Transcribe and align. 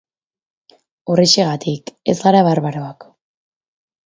Horrexegatik, 1.15 1.93
ez 2.15 2.19
gara 2.25 2.43
barbaroak. 2.49 3.07